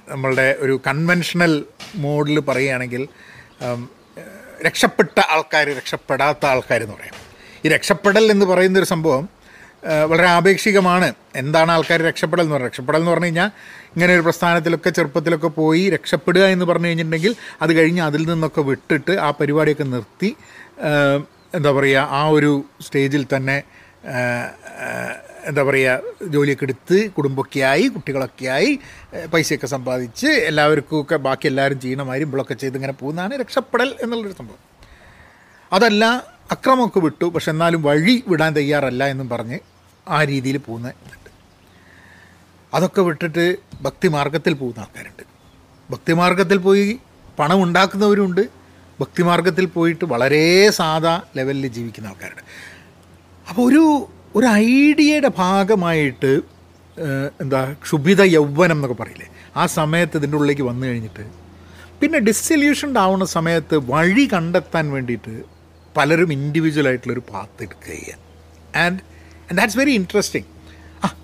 നമ്മളുടെ 0.07 0.55
ഒരു 0.59 0.81
കൺവെൻഷണൽ 0.87 1.65
മോഡിൽ 1.95 2.39
പറയുകയാണെങ്കിൽ 2.39 3.07
രക്ഷപ്പെട്ട 4.65 5.19
ആൾക്കാർ 5.19 5.65
രക്ഷപ്പെടാത്ത 5.77 6.45
ആൾക്കാർ 6.45 6.83
എന്ന് 6.83 6.95
പറയാം. 6.95 7.15
ഈ 7.65 7.69
രക്ഷപ്പെടൽ 7.69 8.31
എന്ന് 8.31 8.45
പറയുന്നൊരു 8.45 8.85
സംഭവം 8.85 9.29
വളരെ 10.09 10.27
ആപേക്ഷികമാണ്. 10.27 11.13
എന്താണ് 11.35 11.71
ആൾക്കാർ 11.71 12.01
രക്ഷപ്പെടൽ 12.01 12.41
എന്ന് 12.41 12.53
പറയുന്നത്? 12.53 12.71
രക്ഷപ്പെടൽ 12.71 12.97
എന്ന് 12.97 13.11
പറഞ്ഞു 13.11 13.25
കഴിഞ്ഞാൽ 13.25 13.49
ഇങ്ങനെ 13.97 14.13
ഒരു 14.13 14.21
പ്രസ്ഥാനത്തിലൊക്കെ 14.21 14.89
ചെറുപ്പത്തിലൊക്കെ 14.89 15.47
പോയി 15.47 15.89
രക്ഷപ്പെടുക 15.89 16.41
എന്ന് 16.45 16.65
പറഞ്ഞു 16.65 16.87
കഴിഞ്ഞിട്ടുണ്ടെങ്കിൽ 16.87 17.35
അത് 17.61 17.77
കഴിഞ്ഞ് 17.77 18.01
അതിൽ 18.01 18.25
നിന്നൊക്കെ 18.29 18.61
വിട്ടിട്ട് 18.61 19.11
ആ 19.17 19.31
പരിപാടിയൊക്കെ 19.31 19.83
നിർത്തി 19.83 20.29
എന്താ 21.53 21.71
പറയുക 21.71 22.07
ആ 22.11 22.29
ഒരു 22.29 22.51
സ്റ്റേജിൽ 22.81 23.25
തന്നെ 23.35 23.63
എന്താ 25.47 25.63
പറയുക 25.63 26.25
ജോലിയൊക്കെ 26.27 26.63
എടുത്ത് 26.63 27.09
കുടുംബമൊക്കെ 27.09 27.87
കുട്ടികളൊക്കെയായി 27.87 28.71
പൈസയൊക്കെ 29.31 29.67
സമ്പാദിച്ച് 29.67 30.27
എല്ലാവർക്കും 30.27 31.01
ഒക്കെ 31.01 31.17
ബാക്കി 31.17 31.47
എല്ലാവരും 31.47 31.79
ചെയ്യണ 31.79 32.01
മാതിരി 32.01 32.23
ഇമ്പളൊക്കെ 32.23 32.53
ചെയ്ത് 32.53 32.75
ഇങ്ങനെ 32.75 32.93
പോകുന്നതാണ് 32.93 33.37
രക്ഷപ്പെടൽ 33.37 33.95
എന്നുള്ളൊരു 34.03 34.33
സംഭവം. 34.33 34.61
അതല്ല 35.71 36.03
അക്രമമൊക്കെ 36.51 36.99
വിട്ടു 36.99 37.25
പക്ഷെ 37.25 37.51
എന്നാലും 37.51 37.81
വഴി 37.81 38.23
വിടാൻ 38.27 38.53
തയ്യാറല്ല 38.55 39.03
എന്നും 39.07 39.29
പറഞ്ഞ് 39.29 39.59
ആ 40.07 40.23
രീതിയിൽ 40.23 40.57
പോകുന്ന 40.57 40.89
ഇതുണ്ട് 40.89 41.16
അതൊക്കെ 42.73 43.01
വിട്ടിട്ട് 43.01 43.57
ഭക്തിമാർഗത്തിൽ 43.81 44.53
പോകുന്ന 44.53 44.79
ആൾക്കാരുണ്ട്. 44.79 45.23
ഭക്തിമാർഗത്തിൽ 45.91 46.57
പോയി 46.57 46.99
പണം 47.39 47.63
ഉണ്ടാക്കുന്നവരുണ്ട്. 47.63 48.41
ഭക്തിമാർഗത്തിൽ 49.01 49.65
പോയിട്ട് 49.65 50.05
വളരെ 50.05 50.69
സാധാ 50.69 51.21
ലെവലിൽ 51.37 51.67
ജീവിക്കുന്ന 51.67 52.07
ആൾക്കാരുണ്ട്. 52.07 52.43
അപ്പോൾ 53.49 53.61
ഒരു 53.69 54.09
ഒരു 54.35 54.45
ഐഡിയയുടെ 54.45 55.27
ഭാഗമായിട്ട് 55.27 56.41
എന്താ 57.41 57.73
ക്ഷുഭിത 57.85 58.21
യൗവനം 58.21 58.75
എന്നൊക്കെ 58.75 59.03
പറയില്ലേ? 59.03 59.27
ആ 59.57 59.65
സമയത്ത് 59.65 60.17
ഇതിന്റെ 60.17 60.37
ഉള്ളിലേക്ക് 60.37 60.61
വന്നു 60.61 60.87
കഴിഞ്ഞിട്ട് 60.87 61.25
പിന്നെ 62.01 62.19
ഡിസൊല്യൂഷൻഡ് 62.19 62.99
ആവുന്ന 62.99 63.25
സമയത്ത് 63.25 63.75
വഴി 63.75 64.29
കണ്ടെത്താൻ 64.33 64.91
വേണ്ടിയിട്ട് 64.91 65.43
പലരും 65.97 66.33
ഇൻഡിവിജ്വൽ 66.33 66.87
ആയിട്ടുള്ളൊരു 66.87 67.23
പാത്ത് 67.33 67.63
എടുക്കുക 67.63 68.17
and 68.75 68.99
and 69.43 69.57
that's 69.57 69.77
very 69.77 69.91
interesting 69.91 70.45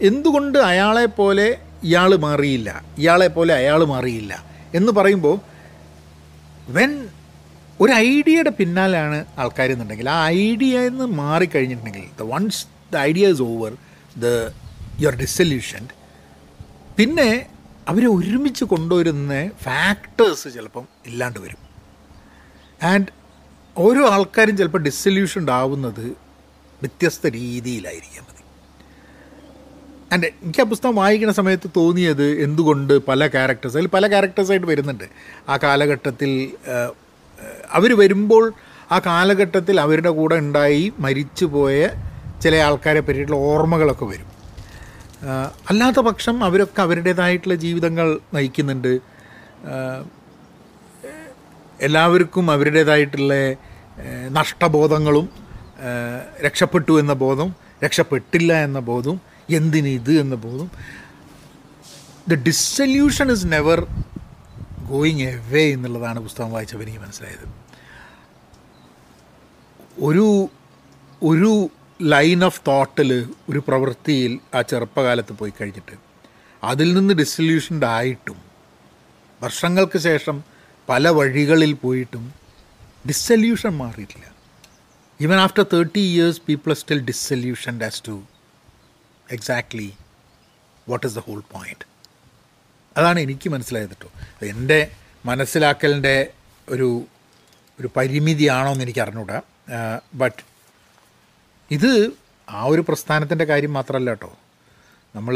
എന്തുകൊണ്ട് 0.02 0.58
അയാളെ 0.58 1.06
പോലെ 1.06 1.62
ഇയാൾ 1.84 2.16
മാറിയില്ല? 2.16 2.84
ഇയാളെ 2.98 3.28
പോലെ 3.28 3.54
അയാൾ 3.54 3.86
മാറിയില്ല? 3.86 4.46
എന്ന് 4.74 4.92
പറയുമ്പോൾ 4.92 5.40
വെൻ 6.68 7.10
ഒരു 7.82 7.92
ഐഡിയയുടെ 7.92 8.50
പിന്നാലെയാണ് 8.50 9.26
ആൾക്കാർ 9.38 9.72
എന്നുണ്ടെങ്കിൽ 9.72 10.10
ആ 10.10 10.28
ഐഡിയ 10.30 10.80
എന്ന് 10.80 11.06
മാറിക്കഴിഞ്ഞിട്ടുണ്ടെങ്കിൽ 11.06 12.10
the 12.20 12.22
once 12.22 12.66
the 12.94 12.98
idea 12.98 13.28
is 13.28 13.42
over 13.42 13.78
the 14.18 14.26
your 15.00 15.16
disillusion 15.16 15.88
പിന്നെ 16.98 17.48
അവരെ 17.88 18.08
ഒരുമിച്ച് 18.08 18.66
കൊണ്ടുവരുന്ന 18.66 19.50
ഫാക്ടേഴ്സ് 19.64 20.54
ചിലപ്പം 20.54 20.88
ഇല്ലാണ്ട് 21.06 21.40
വരും. 21.40 21.58
ആൻഡ് 22.84 23.08
ഓരോ 23.78 24.10
ആൾക്കാരും 24.10 24.58
ചിലപ്പോൾ 24.58 24.78
ഡിസൊല്യൂഷൻ 24.78 25.42
ഉണ്ടാവുന്നത് 25.42 26.06
വ്യത്യസ്ത 26.82 27.28
രീതിയിലായിരിക്കാം. 27.28 28.26
മതി 28.30 28.43
ആൻഡ് 30.14 30.28
എനിക്ക് 30.44 30.62
ആ 30.62 30.66
പുസ്തകം 30.72 30.96
വായിക്കുന്ന 30.96 31.34
സമയത്ത് 31.34 31.68
തോന്നിയത് 31.78 32.26
എന്തുകൊണ്ട് 32.46 32.94
പല 33.08 33.28
ക്യാരക്ടേഴ്സ് 33.28 33.78
അതിൽ 33.78 33.88
പല 33.88 34.08
ക്യാരക്ടേഴ്സായിട്ട് 34.08 34.68
വരുന്നുണ്ട്. 34.68 35.06
ആ 35.50 35.56
കാലഘട്ടത്തിൽ 35.64 36.32
അവർ 37.72 37.92
വരുമ്പോൾ 38.02 38.46
ആ 38.92 39.00
കാലഘട്ടത്തിൽ 39.06 39.76
അവരുടെ 39.86 40.10
കൂടെ 40.10 40.36
ഉണ്ടായി 40.36 40.84
മരിച്ചു 41.00 41.46
പോയ 41.46 41.90
ചില 42.44 42.56
ആൾക്കാരെ 42.68 43.00
പറ്റിയിട്ടുള്ള 43.00 43.40
ഓർമ്മകളൊക്കെ 43.40 44.06
വരും. 44.06 44.30
അല്ലാത്ത 45.70 46.00
പക്ഷം 46.00 46.44
അവരൊക്കെ 46.44 46.82
അവരുടേതായിട്ടുള്ള 46.82 47.56
ജീവിതങ്ങൾ 47.56 48.08
നയിക്കുന്നുണ്ട്. 48.34 48.94
എല്ലാവർക്കും 51.82 52.52
അവരുടേതായിട്ടുള്ള 52.52 53.34
നഷ്ടബോധങ്ങളും 54.30 55.30
രക്ഷപ്പെട്ടു 56.46 56.94
എന്ന 57.00 57.14
ബോധം 57.14 57.50
രക്ഷപ്പെട്ടില്ല 57.84 58.54
എന്ന 58.68 58.80
ബോധം 58.80 59.16
എന്തിന് 59.50 59.88
ഇത് 59.88 60.20
എന്ന 60.20 60.36
ബോധം 60.36 60.70
the 62.30 62.34
disillusion 62.34 63.32
is 63.32 63.52
never 63.52 63.88
going 64.88 65.22
away 65.22 65.72
എന്നുള്ളതാണ് 65.72 66.20
പുസ്തകം 66.20 66.52
വായിച്ചപ്പോൾ 66.52 66.84
എനിക്ക് 66.84 67.00
മനസ്സിലായത്. 67.00 67.46
ഒരു 70.02 70.50
ഒരു 71.22 71.70
ലൈൻ 72.02 72.44
ഓഫ് 72.44 72.62
തോട്ടിൽ 72.68 73.12
ഒരു 73.50 73.60
പ്രവൃത്തിയിൽ 73.68 74.40
ആ 74.56 74.62
ചെറുപ്പകാലത്ത് 74.62 75.34
പോയി 75.34 75.54
കഴിഞ്ഞിട്ട് 75.62 75.96
അതിൽ 76.64 76.94
നിന്ന് 76.94 77.14
ഡിസൊല്യൂഷൻഡ് 77.14 77.86
ആയിട്ടും 77.86 78.38
വർഷങ്ങൾക്ക് 79.44 79.98
ശേഷം 79.98 80.44
പല 80.90 81.10
വഴികളിൽ 81.10 81.74
പോയിട്ടും 81.74 82.34
ഡിസൊല്യൂഷൻ 83.08 83.78
മാറിയിട്ടില്ല. 83.78 84.26
Even 85.22 85.36
after 85.36 85.64
thirty 85.64 86.00
years 86.00 86.42
people 86.42 86.72
are 86.72 86.76
still 86.76 87.00
disillusioned 87.06 87.84
as 87.84 88.04
to 88.08 88.24
exactly 89.34 89.90
what 90.88 91.06
is 91.08 91.16
the 91.16 91.20
whole 91.20 91.42
point 91.52 91.86
അതാണ് 92.96 93.20
എനിക്ക് 93.20 93.50
മനസ്സിലായത് 93.50 93.94
കേട്ടോ 93.94 94.10
എന്റെ 94.46 94.80
മനസ്സിലാക്കലിന്റെ 95.26 96.16
ഒരു 96.68 96.88
ഒരു 97.80 97.90
പരിമിതിയാണോ 97.96 98.72
എന്ന് 98.72 98.84
എനിക്ക് 98.84 99.00
അറിഞ്ഞൂടാ. 99.00 99.38
ബട്ട് 100.14 100.42
ഇത് 101.72 101.92
ആ 102.48 102.64
ഒരു 102.66 102.82
പ്രസ്ഥാനത്തിന്റെ 102.82 103.46
കാര്യം 103.46 103.74
മാത്രമല്ല 103.74 104.10
കേട്ടോ 104.10 104.32
നമ്മൾ 105.16 105.36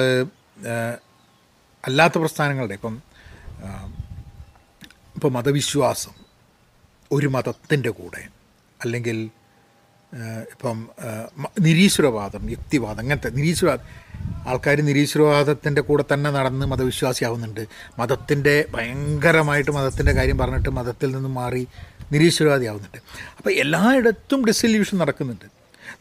അല്ലാത്ത 1.83 2.17
പ്രസ്ഥാനങ്ങളുടെ 2.17 2.73
ഇപ്പം 2.73 2.95
ഇപ്പോൾ 5.15 5.31
മതവിശ്വാസം 5.31 6.15
ഒരു 7.11 7.27
മതത്തിന്റെ 7.27 7.89
കൂടെ 7.91 8.23
അല്ലെങ്കിൽ 8.79 9.17
ഇപ്പം 10.51 10.89
നിരീശ്വരവാദം 11.59 12.49
യുക്തിവാദം 12.49 12.99
അങ്ങനത്തെ 12.99 13.29
നിരീശ്വരവാദം 13.29 14.07
ആൾക്കാർ 14.47 14.81
നിരീശ്വരവാദത്തിന്റെ 14.81 15.81
കൂടെ 15.81 16.03
തന്നെ 16.13 16.31
നടന്ന് 16.31 16.65
മതവിശ്വാസിയാവുന്നുണ്ട്. 16.65 17.67
മതത്തിന്റെ 17.99 18.65
ഭയങ്കരമായിട്ട് 18.75 19.71
മതത്തിന്റെ 19.71 20.11
കാര്യം 20.11 20.37
പറഞ്ഞിട്ട് 20.37 20.69
മതത്തിൽ 20.69 21.11
നിന്ന് 21.11 21.29
മാറി 21.29 21.67
നിരീശ്വരവാദിയാവുന്നുണ്ട്. 22.11 22.97
അപ്പോൾ 23.37 23.49
എല്ലായിടത്തും 23.49 24.45
ഡിസൊല്യൂഷൻ 24.45 24.97
നടക്കുന്നുണ്ട്. 24.97 25.45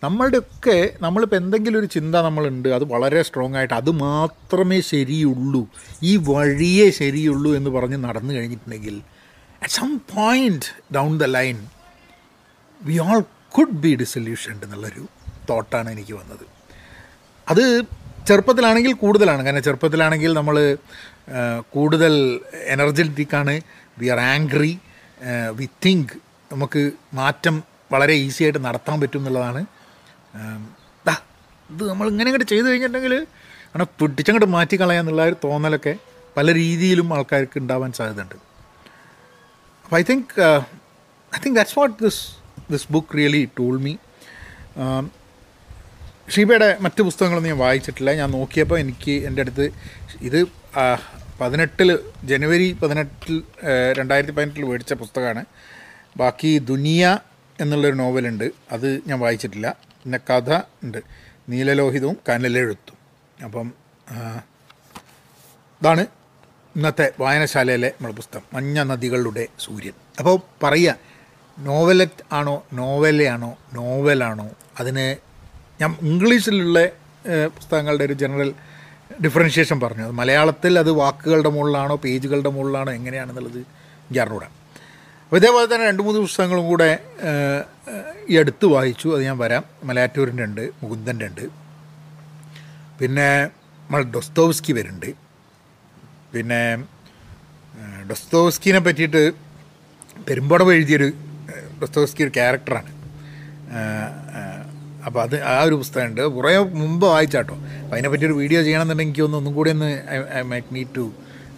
നമ്മളുടെയൊക്കെ 0.05 0.91
നമ്മളിപ്പോൾ 1.01 1.37
എന്തെങ്കിലും 1.37 1.79
ഒരു 1.79 1.87
ചിന്ത 1.87 2.17
നമ്മളുണ്ട് 2.17 2.69
അത് 2.69 2.85
വളരെ 2.85 3.23
സ്ട്രോങ് 3.23 3.57
ആയിട്ട് 3.57 3.75
അത് 3.75 3.91
മാത്രമേ 3.91 4.81
ശരിയുള്ളൂ. 4.81 5.67
ഈ 6.03 6.17
വഴിയേ 6.17 6.91
ശരിയുള്ളൂ 6.91 7.57
എന്ന് 7.57 7.71
പറഞ്ഞ് 7.71 7.97
നടന്നു 8.05 8.35
കഴിഞ്ഞിട്ടുണ്ടെങ്കിൽ 8.35 9.03
at 9.63 9.75
some 9.75 9.99
point 9.99 10.95
down 10.95 11.19
the 11.19 11.25
line 11.25 11.69
we 12.85 12.99
all 12.99 13.23
could 13.57 13.79
be 13.85 13.95
disillusioned 13.95 14.65
എന്നുള്ളൊരു 14.65 15.03
തോട്ടാണ് 15.51 15.89
എനിക്ക് 15.91 16.15
വന്നത്. 16.15 16.45
അത് 17.51 17.65
ചെറുപ്പത്തിലാണെങ്കിൽ 18.29 18.93
കൂടുതലാണ്. 18.93 19.45
കാരണം 19.45 19.63
ചെറുപ്പത്തിലാണെങ്കിൽ 19.63 20.33
നമ്മൾ 20.33 20.57
കൂടുതൽ 21.71 22.41
എനർജറ്റിക്കാണ് 22.75 23.61
we 23.99 24.07
are 24.07 24.21
angry 24.21 24.73
we 25.59 25.69
think 25.85 26.15
നമുക്ക് 26.53 26.93
മാറ്റം 27.15 27.63
വളരെ 27.93 28.15
ഈസി 28.25 28.43
ആയിട്ട് 28.45 28.65
നടത്താൻ 28.65 29.01
പറ്റും 29.01 29.19
എന്നുള്ളതാണ്. 29.19 29.63
ഇത് 31.71 31.83
നമ്മൾ 31.89 32.07
ഇങ്ങനെ 32.09 32.29
ഇങ്ങോട്ട് 32.29 32.51
ചെയ്ത് 32.51 32.67
കഴിഞ്ഞിട്ടുണ്ടെങ്കിൽ 32.69 33.15
അങ്ങനെ 33.67 33.87
പിടിച്ചങ്ങോട്ട് 34.01 34.49
മാറ്റിക്കളയാന്നുള്ള 34.57 35.23
ഒരു 35.23 35.37
തോന്നലൊക്കെ 35.45 35.95
പല 36.37 36.53
രീതിയിലും 36.55 37.15
ആൾക്കാർക്ക് 37.15 37.59
ഉണ്ടാവാൻ 37.59 37.93
സാധ്യതയുണ്ട്. 37.93 38.35
അപ്പോൾ 39.85 39.97
I 39.97 40.03
think 40.11 40.35
I 41.37 41.39
think 41.45 41.57
that's 41.57 41.79
what 41.79 41.97
this 42.05 42.46
this 42.71 42.89
book 42.91 43.17
really 43.17 43.43
told 43.59 43.75
me 43.81 43.93
ഷീബയുടെ 46.35 46.69
മറ്റ് 46.81 47.03
പുസ്തകങ്ങളൊന്നും 47.03 47.51
ഞാൻ 47.51 47.59
വായിച്ചിട്ടില്ല. 47.59 48.11
ഞാൻ 48.21 48.31
നോക്കിയപ്പോൾ 48.31 48.79
എനിക്ക് 48.79 49.15
എന്റെ 49.27 49.43
അടുത്ത് 49.43 49.67
ഇത് 50.21 50.39
പതിനെട്ടിൽ 51.41 51.99
ജനുവരി 52.25 52.73
പതിനെട്ടിൽ 52.83 53.37
രണ്ടായിരത്തി 53.99 54.33
പതിനെട്ടിൽ 54.33 54.65
മേടിച്ച 54.65 54.93
പുസ്തകമാണ്. 54.93 55.45
ബാക്കി 56.17 56.59
ദുനിയ 56.59 57.19
എന്നുള്ളൊരു 57.61 57.95
നോവലുണ്ട്. 57.95 58.47
അത് 58.73 58.89
ഞാൻ 59.07 59.19
വായിച്ചിട്ടില്ല. 59.21 59.69
പിന്നെ 60.03 60.19
കഥ 60.31 60.51
ഉണ്ട്. 60.85 60.99
നീലലോഹിതവും 61.49 62.17
കനലെഴുത്തും 62.29 62.99
അപ്പം 63.45 63.73
ഇതാണ് 65.81 66.07
ഇന്നത്തെ 66.77 67.07
വായനശാലയിലെ 67.21 67.89
നമ്മുടെ 67.89 68.17
പുസ്തകം. 68.17 68.45
മഞ്ഞ 68.53 68.83
നദികളുടെ 68.83 69.45
സൂര്യൻ. 69.61 69.93
അപ്പോൾ 70.19 70.37
പറയുക 70.63 71.06
നോവലറ്റ് 71.59 72.35
ആണോ 72.35 72.65
നോവലയാണോ 72.73 73.59
നോവലാണോ? 73.73 74.51
അതിന് 74.81 75.17
ഞാൻ 75.81 75.97
ഇംഗ്ലീഷിലുള്ള 76.03 76.87
പുസ്തകങ്ങളുടെ 77.47 78.05
ഒരു 78.05 78.13
ജനറൽ 78.13 78.55
ഡിഫറൻഷ്യേഷൻ 79.25 79.81
പറഞ്ഞു. 79.81 80.03
അത് 80.03 80.13
മലയാളത്തിൽ 80.13 80.79
അത് 80.79 80.91
വാക്കുകളുടെ 80.91 81.49
മുകളിലാണോ 81.49 81.97
പേജുകളുടെ 81.97 82.49
മുകളിലാണോ 82.49 82.93
എങ്ങനെയാണെന്നുള്ളത് 82.93 83.59
എനിക്ക് 83.59 84.21
അപ്പോൾ 85.23 85.37
ഇതേപോലെ 85.37 85.75
തന്നെ 85.75 85.87
രണ്ട് 85.87 86.03
മൂന്ന് 86.03 86.21
പുസ്തകങ്ങളും 86.21 86.67
കൂടെ 86.67 86.99
ഈ 88.29 88.37
അടുത്ത് 88.37 88.67
വായിച്ചു. 88.67 89.09
അത് 89.09 89.23
ഞാൻ 89.25 89.39
വരാം. 89.39 89.65
മലയാറ്റൂരിന്റെ 89.85 90.45
ഉണ്ട് 90.45 90.71
മുകുന്ദന്റെ 90.83 91.27
ഉണ്ട്. 91.27 91.45
പിന്നെ 93.01 93.45
നമ്മൾ 93.45 94.03
ഡൊസ്തോവ്സ്കി 94.03 94.73
വരുന്നുണ്ട്. 94.73 95.11
പിന്നെ 96.35 96.85
ഡൊസ്തോവ്സ്കിനെ 98.11 98.79
പറ്റിയിട്ട് 98.79 99.33
പെരുമ്പടവ് 100.29 100.75
എഴുതിയൊരു 100.75 101.13
ഏഹ്, 101.77 101.83
ഡൊസ്തോവ്സ്കി 101.83 102.23
ഒരു 102.27 102.33
ക്യാരക്ടറാണ് 102.37 102.91
അപ്പോൾ 105.07 105.21
അത് 105.25 105.35
ആ 105.49 105.57
ഒരു 105.67 105.77
പുസ്തകമുണ്ട്. 105.81 106.21
കുറേ 106.37 106.51
മുമ്പ് 106.81 107.05
വായിച്ചാട്ടോ. 107.07 107.57
അപ്പോൾ 107.81 107.95
അതിനെപ്പറ്റി 107.97 108.27
ഒരു 108.29 108.37
വീഡിയോ 108.39 108.61
ചെയ്യണമെന്നുണ്ടെങ്കിൽ 108.67 109.11
എനിക്ക് 109.11 109.25
ഒന്ന് 109.27 109.37
ഒന്നും 109.41 109.53
കൂടി 109.59 109.71
ഒന്ന് 109.75 109.89
I 110.35 110.43
might 110.53 110.73
need 110.77 110.91
to 110.97 111.05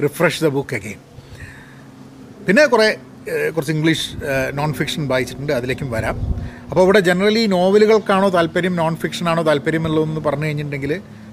refresh 0.05 0.41
the 0.45 0.51
book 0.57 0.75
again 0.79 0.99
പിന്നെ 2.47 2.65
കുറേ 2.75 2.89
കുറച്ച് 3.55 3.73
ഇംഗ്ലീഷ് 3.77 4.05
നോൺ 4.59 4.71
ഫിക്ഷൻ 4.79 5.03
വായിച്ചിട്ടുണ്ട്. 5.11 5.53
അതിലേക്കും 5.53 5.89
വരാം. 5.97 6.17
അപ്പോൾ 6.71 6.83
ഇവിടെ 6.85 7.01
ജനറലി 7.01 7.43
നോവലുകൾക്കാണോ 7.55 8.29
താല്പര്യം 8.37 8.75
നോൺ 8.77 8.95
ഫിക്ഷനാണോ 8.97 9.43
താല്പര്യം 9.43 9.83
എന്നുള്ളതെന്ന് 9.83 10.23
പറഞ്ഞു 10.27 10.47
കഴിഞ്ഞിട്ടുണ്ടെങ്കിൽ 10.47 10.93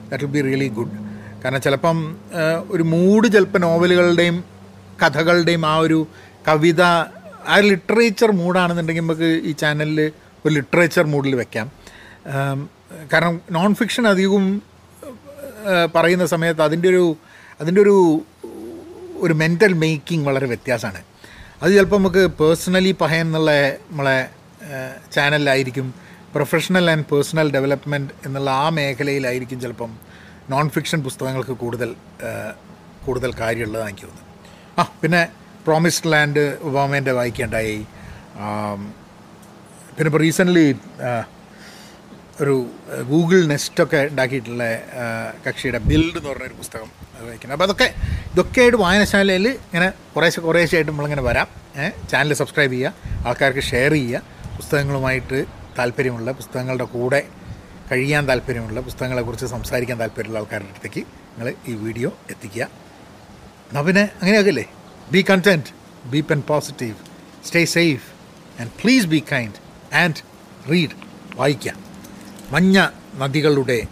that 0.10 0.24
will 0.24 0.34
be 0.36 0.44
really 0.48 0.70
good 0.77 0.96
കാരണം 1.44 1.62
ചിലപ്പം 1.62 1.98
ഒരു 2.70 2.84
മൂഡ് 2.94 3.27
ചിലപ്പോൾ 3.34 3.62
നോവലുകളുടെയും 3.65 4.38
കഥകളുടെയും 5.01 5.65
ആ 5.65 5.75
ഒരു 5.86 6.00
കവിത 6.48 6.82
ആ 7.53 7.55
ലിറ്ററേച്ചർ 7.71 8.29
മൂഡാണെന്നുണ്ടെങ്കിൽ 8.41 9.03
നമുക്ക് 9.05 9.29
ഈ 9.49 9.51
ചാനലിൽ 9.61 9.99
ഒരു 10.45 10.51
ലിറ്ററേച്ചർ 10.57 11.05
മൂഡിൽ 11.13 11.35
വെക്കാം. 11.41 11.67
കാരണം 13.13 13.35
നോൺ 13.51 13.71
ഫിക്ഷൻ 13.79 14.05
അധികവും 14.13 14.45
പറയുന്ന 15.95 16.25
സമയത്ത് 16.33 16.61
അതിന്റെ 16.67 16.87
ഒരു 16.93 17.03
അതിന്റെ 17.61 17.81
ഒരു 17.81 17.97
ഒരു 19.25 19.33
മെന്റൽ 19.41 19.73
മേക്കിംഗ് 19.83 20.25
വളരെ 20.29 20.47
വ്യത്യാസമാണ്. 20.51 21.01
അത് 21.61 21.69
ചിലപ്പോൾ 21.75 21.99
നമുക്ക് 21.99 22.23
പേഴ്സണലി 22.39 22.91
പഹയൻ 23.01 23.27
എന്നുള്ള 23.27 23.51
നമ്മളെ 23.89 24.17
ചാനലിലായിരിക്കും 25.15 25.87
പ്രൊഫഷണൽ 26.35 26.85
ആൻഡ് 26.91 27.05
പേഴ്സണൽ 27.11 27.47
ഡെവലപ്മെന്റ് 27.55 28.13
എന്നുള്ള 28.25 28.49
ആ 28.63 28.65
മേഖലയിലായിരിക്കും 28.79 29.59
ചിലപ്പം 29.63 29.91
നോൺ 30.53 30.65
ഫിക്ഷൻ 30.75 30.99
പുസ്തകങ്ങൾക്ക് 31.07 31.55
കൂടുതൽ 31.63 31.89
കൂടുതൽ 33.05 33.31
കാര്യമുള്ളതാണ് 33.41 33.89
എനിക്ക് 33.89 34.07
തോന്നുന്നത് 34.09 34.79
ആ 34.79 34.83
പിന്നെ 35.01 35.21
പ്രോമിസ്ഡ് 35.67 36.12
ലാൻഡ് 36.13 36.43
ഒബാമേന്റെ 36.69 37.13
വായിക്കേണ്ടായി. 37.19 37.77
പിന്നെ 39.95 40.07
ഇപ്പോൾ 40.12 40.22
റീസെന്റ്ലി 40.25 40.67
ഒരു 42.43 42.55
ഗൂഗിൾ 43.10 43.41
നെസ്റ്റൊക്കെ 43.51 44.00
ഉണ്ടാക്കിയിട്ടുള്ള 44.12 44.63
കക്ഷിയുടെ 45.45 45.79
ബിൽഡ് 45.89 46.17
എന്ന് 46.19 46.29
പറഞ്ഞൊരു 46.29 46.57
പുസ്തകം 46.62 46.89
വായിക്കുന്നത് 47.27 47.55
അപ്പോൾ 47.57 47.67
അതൊക്കെ 47.67 47.88
ഇതൊക്കെയായിട്ട് 48.31 48.79
വായനശാലയിൽ 48.84 49.45
ഇങ്ങനെ 49.48 49.88
കുറേശ്ശെ 50.15 50.41
കുറേശ്ശെയായിട്ട് 50.48 50.91
നമ്മളിങ്ങനെ 50.91 51.24
വരാം. 51.29 51.48
ചാനൽ 52.12 52.36
സബ്സ്ക്രൈബ് 52.41 52.74
ചെയ്യുക 52.75 53.27
ആൾക്കാർക്ക് 53.27 53.63
ഷെയർ 53.72 53.93
ചെയ്യുക 53.98 54.22
പുസ്തകങ്ങളുമായിട്ട് 54.57 55.39
താല്പര്യമുള്ള 55.79 56.29
പുസ്തകങ്ങളുടെ 56.39 56.88
കൂടെ 56.95 57.22
കഴിയാൻ 57.89 58.24
താല്പര്യമുള്ള 58.29 58.79
പുസ്തകങ്ങളെക്കുറിച്ച് 58.88 59.48
സംസാരിക്കാൻ 59.55 59.98
താല്പര്യമുള്ള 60.01 60.39
ആൾക്കാരുടെ 60.41 60.72
അടുത്തേക്ക് 60.74 61.01
നിങ്ങൾ 61.31 61.48
ഈ 61.72 61.74
വീഡിയോ 61.86 62.10
എത്തിക്കുക. 62.34 62.63
എന്നാൽ 63.69 63.84
പിന്നെ 63.88 64.03
അങ്ങനെയാകല്ലേ? 64.22 64.65
Be 65.12 65.25
content, 65.29 65.65
be 66.05 66.21
pen 66.21 66.43
positive 66.47 66.95
stay 67.45 67.65
safe 67.65 68.07
and 68.62 68.71
please 68.81 69.05
be 69.05 69.24
kind 69.31 69.59
and 69.95 70.15
read 70.71 70.95
വായിക്കാം. 71.35 71.83
മഞ്ഞ 72.51 72.88
നദികളുടെ 73.15 73.83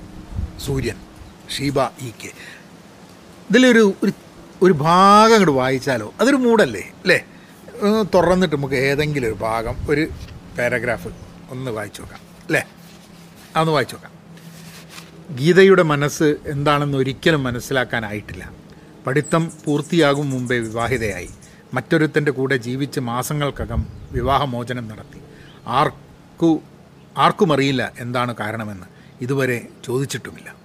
സൂര്യൻ. 0.66 0.96
Sheeba 1.58 1.80
E 1.82 2.12
K. 2.24 2.32
ഇതിലൊരു 3.50 3.94
ഒരു 4.04 4.12
ഒരു 4.62 4.74
ഭാഗം 4.74 5.34
അങ്ങോട്ട് 5.34 5.52
വായിച്ചാലോ? 5.52 6.14
അതൊരു 6.20 6.36
മൂടല്ലേ? 6.36 6.82
അല്ലേ 6.82 7.20
തുറന്നിട്ട് 8.14 8.56
നമുക്ക് 8.56 8.74
ഏതെങ്കിലും 8.74 9.28
ഒരു 9.28 9.34
ഭാഗം 9.34 9.76
ഒരു 9.90 10.10
പാരഗ്രാഫ് 10.58 11.08
ഒന്ന് 11.50 11.72
വായിച്ചു 11.72 12.02
നോക്കാം. 12.02 12.20
അല്ലേ 12.20 12.64
അതൊന്ന് 13.56 13.74
വായിച്ചു 13.74 13.96
നോക്കാം. 13.96 14.12
ഗീതയുടെ 15.36 15.84
മനസ്സ് 15.84 16.36
എന്താണെന്ന് 16.46 16.98
ഒരിക്കലും 16.98 17.44
മനസ്സിലാക്കാനായിട്ടില്ല. 17.44 18.63
പഠിത്തം 19.08 19.52
പൂർത്തിയാകും 19.66 20.30
മുമ്പേ 20.30 20.60
വിവാഹിതയായി. 20.60 21.30
മറ്റൊരുത്തന്റെ 21.74 22.32
കൂടെ 22.32 22.58
ജീവിച്ച് 22.58 23.00
മാസങ്ങൾക്കകം 23.00 23.88
വിവാഹമോചനം 24.12 24.88
നടത്തി. 24.88 25.22
ആർക്കു 25.68 26.62
ആർക്കും 27.18 27.54
അറിയില്ല 27.54 27.92
എന്താണ് 28.00 28.36
കാരണമെന്ന് 28.36 28.86
ഇതുവരെ 29.22 29.68
ചോദിച്ചിട്ടുമില്ല. 29.86 30.56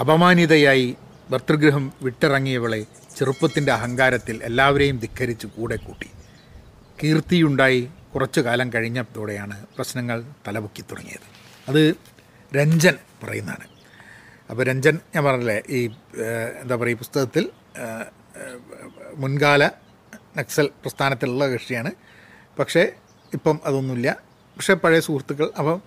അപമാനിതയായി 0.00 0.96
ഭർത്തൃഗൃഹം 1.30 1.92
വിട്ടിറങ്ങിയവളെ 2.02 2.86
ചെറുപ്പത്തിന്റെ 3.16 3.72
അഹങ്കാരത്തിൽ 3.72 4.40
എല്ലാവരെയും 4.44 4.98
ധിക്കരിച്ച് 4.98 5.46
കൂടെ 5.46 5.76
കൂട്ടി. 5.76 6.10
കീർത്തിയുണ്ടായി 7.04 7.88
കുറച്ചു 8.14 8.40
കാലം 8.40 8.72
കഴിഞ്ഞതോടെയാണ് 8.72 9.66
പ്രശ്നങ്ങൾ 9.76 10.24
തലപൊക്കി 10.46 10.82
തുടങ്ങിയത്. 10.82 11.26
അത് 11.68 11.94
രഞ്ജൻ 12.56 12.94
പറയുന്നതാണ്. 13.22 13.77
അപ്പോൾ 14.50 14.62
രഞ്ജൻ 14.62 14.98
ഞാൻ 15.14 15.24
പറഞ്ഞില്ലേ 15.24 15.62
ഈ 15.68 15.80
എന്താ 16.62 16.76
പറയുക 16.76 16.96
ഈ 16.96 16.98
പുസ്തകത്തിൽ 16.98 17.50
മുൻകാല 19.14 19.70
നക്സൽ 20.36 20.66
പ്രസ്ഥാനത്തിലുള്ള 20.82 21.46
കക്ഷിയാണ്. 21.46 21.90
പക്ഷേ 22.58 22.82
ഇപ്പം 23.34 23.60
അതൊന്നുമില്ല. 23.64 24.10
പക്ഷേ 24.56 24.74
പഴയ 24.74 25.00
സുഹൃത്തുക്കൾ 25.00 25.48
അപ്പം 25.58 25.82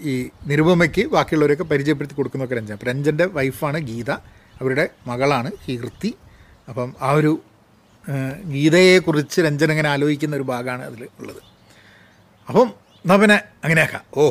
ഈ 0.00 0.30
നിരുപമയ്ക്ക് 0.46 1.06
ബാക്കിയുള്ളവരെയൊക്കെ 1.06 1.64
പരിചയപ്പെടുത്തി 1.64 2.16
കൊടുക്കുന്നതൊക്കെ 2.16 2.56
രഞ്ജൻ. 2.58 2.74
അപ്പം 2.74 2.86
രഞ്ജന്റെ 2.86 3.26
വൈഫാണ് 3.26 3.78
ഗീത. 3.78 4.10
അവരുടെ 4.60 4.88
മകളാണ് 5.06 5.50
കീർത്തി 5.64 6.14
അപ്പം 6.68 6.94
ആ 7.00 7.10
ഒരു 7.10 7.32
ഗീതയെക്കുറിച്ച് 8.54 9.40
രഞ്ജൻ 9.40 9.70
ഇങ്ങനെ 9.70 9.88
ആലോചിക്കുന്ന 9.88 10.36
ഒരു 10.36 10.42
ഭാഗമാണ് 10.42 10.82
അതിൽ 10.82 11.08
ഉള്ളത്. 11.18 11.42
അപ്പം 12.48 12.68
എന്നാൽ 13.02 13.16
പിന്നെ 13.16 13.38
അങ്ങനെയാക്കാം. 13.64 14.02
ഓ. 14.16 14.30